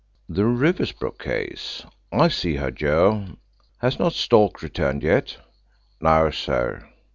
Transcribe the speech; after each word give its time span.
"The 0.27 0.45
Riversbrook 0.45 1.19
case? 1.21 1.85
I'll 2.11 2.31
see 2.31 2.55
her, 2.55 2.71
Joe. 2.71 3.25
Has 3.81 3.99
not 3.99 4.13
Stork 4.13 4.63
returned 4.63 5.03
yet?" 5.03 5.37
"No, 6.01 6.31
sir." 6.31 6.89